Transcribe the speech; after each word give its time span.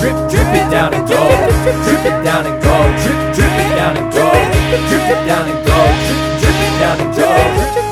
Drip, 0.00 0.16
drip 0.30 0.52
it 0.54 0.70
down 0.70 0.92
and 0.92 1.08
go. 1.08 1.16
Drip 1.84 2.04
it 2.04 2.24
down 2.24 2.46
and 2.46 2.62
go. 2.62 2.76
Drip, 3.00 3.18
drip 3.34 3.56
it 3.62 3.70
down 3.76 3.96
and 3.96 4.12
go. 4.12 4.28
Drip 4.88 5.08
it 5.08 5.20
down 5.26 5.48
and 5.48 5.60
go. 5.66 5.78
Drip 6.40 6.60
it 6.66 6.72
down 6.80 7.00
and 7.00 7.12
go. 7.16 7.28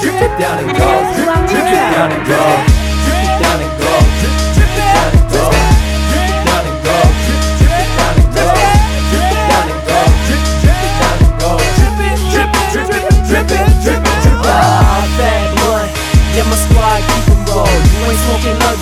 Drip 0.00 0.20
it 0.20 0.32
down 0.38 0.58
and 0.60 0.76
go. 0.76 0.90
Drip 1.16 1.64
it 1.64 1.84
down 1.94 2.12
and 2.12 2.24
go. 2.28 2.40
Drip 3.04 3.20
it 3.24 3.40
down 3.40 3.60
and 3.60 3.72
go. 3.74 3.96
Drip 4.04 4.70
it 4.74 4.84
down 4.84 5.08
and 5.08 5.20
go. 5.24 5.48
Drip 5.64 6.28
it 6.28 6.44
down 6.44 6.64
and 6.64 6.78
go. 6.84 6.98
Drip 7.24 7.72
it 7.74 7.90
down 7.96 8.14
and 8.14 8.28
go. 8.36 8.46
Drip 9.08 9.30
it 9.32 9.42
down 9.48 9.66
and 9.72 9.80
go. 9.88 9.98
Drip, 10.28 10.44
drip 10.60 10.80
it 10.84 10.94
down 11.00 11.18
and 11.24 11.32
go. 11.40 11.50
Drip 11.74 11.98
it, 12.04 12.18
drip 12.30 12.52
it, 12.52 12.66
drip 12.72 12.90
it, 12.94 13.12
drip 13.28 13.48
it, 13.48 13.70
drip 13.80 14.04
it, 14.04 14.16
drip 14.22 14.40
it. 14.40 14.52
Ah, 14.52 15.08
fat 15.16 15.46
blunt. 15.56 15.88
Yeah, 16.36 16.46
my 16.50 16.56
squad 16.64 17.00
keep 17.08 17.32
'em 17.32 17.40
roll. 17.48 17.64
You 17.64 18.12
ain't 18.12 18.20
smoking 18.24 18.58
none. 18.60 18.73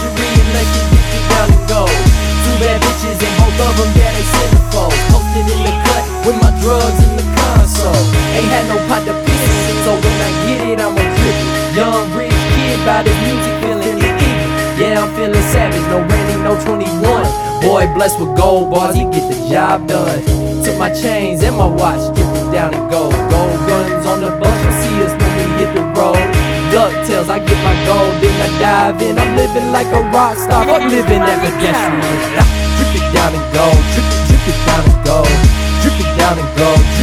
Ain't 7.90 8.50
had 8.54 8.68
no 8.70 8.78
pot 8.86 9.02
to 9.06 9.14
piss 9.26 9.42
so 9.82 9.98
when 9.98 10.18
I 10.22 10.30
get 10.46 10.60
it, 10.70 10.78
I'm 10.78 10.94
a 10.94 11.02
it. 11.02 11.38
Young 11.74 12.06
rich 12.14 12.30
kid 12.54 12.78
by 12.86 13.02
the 13.02 13.10
music, 13.26 13.54
feeling 13.58 13.98
it 13.98 14.14
eager. 14.14 14.50
Yeah, 14.78 15.02
I'm 15.02 15.10
feeling 15.18 15.42
savage, 15.50 15.82
no 15.90 15.98
Randy, 16.06 16.38
no 16.46 16.54
21. 16.62 17.02
Boy, 17.62 17.86
blessed 17.94 18.20
with 18.20 18.36
gold 18.38 18.70
bars, 18.70 18.94
he 18.94 19.02
get 19.10 19.26
the 19.26 19.38
job 19.50 19.88
done. 19.88 20.22
Took 20.62 20.78
my 20.78 20.90
chains 20.94 21.42
and 21.42 21.56
my 21.56 21.66
watch, 21.66 22.14
dripping 22.14 22.50
down 22.54 22.74
and 22.74 22.86
gold. 22.90 23.14
Gold 23.30 23.58
guns 23.66 24.06
on 24.06 24.20
the 24.22 24.30
bus, 24.38 24.54
you 24.62 24.72
see 24.82 24.96
us 25.02 25.12
when 25.18 25.32
we 25.34 25.44
hit 25.58 25.70
the 25.74 25.82
road. 25.98 26.22
DuckTales, 26.70 27.28
I 27.28 27.38
get 27.42 27.58
my 27.66 27.76
gold, 27.82 28.14
then 28.22 28.34
I 28.38 28.48
dive 28.62 29.02
in. 29.02 29.18
I'm 29.18 29.34
living 29.34 29.72
like 29.74 29.90
a 29.90 30.02
rock 30.14 30.38
star, 30.38 30.62
I'm 30.62 30.88
living 30.88 31.22
evidentially. 31.26 32.46
Drip 32.78 32.94
it 33.02 33.06
down 33.10 33.34
and 33.34 33.46
go, 33.50 33.66
drip 33.92 34.06
it, 34.06 34.20
drip 34.30 34.46
it 34.46 34.58
down 34.66 34.82
and 34.86 34.98
go, 35.04 35.18
drip 35.82 35.98
it 35.98 36.10
down 36.18 36.38
and 36.38 36.50
go. 36.56 37.01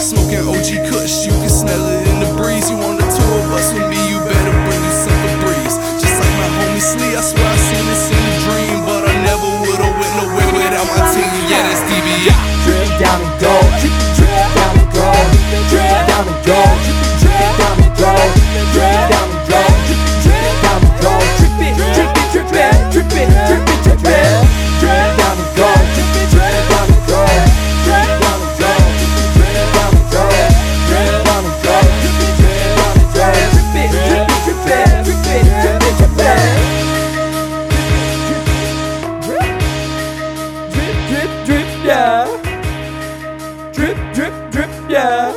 Smoking 0.00 0.46
OG 0.48 0.90
Kush, 0.90 1.26
you 1.26 1.32
can 1.32 1.48
smell 1.48 1.86
it. 1.88 2.01
yeah. 41.92 43.72
Drip, 43.74 43.96
drip, 44.14 44.34
drip, 44.52 44.70
yeah. 44.90 45.32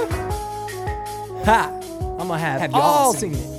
Ha! 1.45 1.71
I'm 2.19 2.27
gonna 2.27 2.37
have, 2.39 2.61
have 2.61 2.71
y'all 2.71 3.13
singing. 3.13 3.39
it. 3.39 3.54